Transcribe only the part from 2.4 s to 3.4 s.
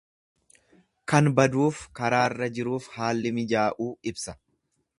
jiruuf haalli